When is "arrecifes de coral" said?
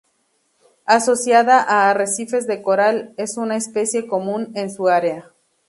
1.91-3.13